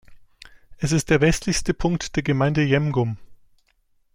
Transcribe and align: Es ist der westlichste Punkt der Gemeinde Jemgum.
Es 0.79 0.93
ist 0.93 1.11
der 1.11 1.21
westlichste 1.21 1.75
Punkt 1.75 2.15
der 2.15 2.23
Gemeinde 2.23 2.63
Jemgum. 2.63 3.17